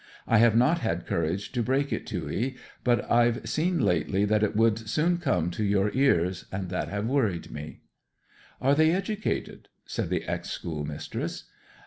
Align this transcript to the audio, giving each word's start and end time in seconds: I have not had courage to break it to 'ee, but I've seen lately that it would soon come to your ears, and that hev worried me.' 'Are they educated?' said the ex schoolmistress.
I 0.25 0.39
have 0.39 0.55
not 0.55 0.79
had 0.79 1.05
courage 1.05 1.51
to 1.51 1.61
break 1.61 1.93
it 1.93 2.07
to 2.07 2.27
'ee, 2.27 2.55
but 2.83 3.05
I've 3.11 3.47
seen 3.47 3.77
lately 3.85 4.25
that 4.25 4.41
it 4.41 4.55
would 4.55 4.89
soon 4.89 5.19
come 5.19 5.51
to 5.51 5.63
your 5.63 5.91
ears, 5.93 6.45
and 6.51 6.69
that 6.69 6.87
hev 6.89 7.05
worried 7.05 7.51
me.' 7.51 7.81
'Are 8.59 8.73
they 8.73 8.91
educated?' 8.93 9.67
said 9.85 10.09
the 10.09 10.23
ex 10.27 10.49
schoolmistress. 10.49 11.43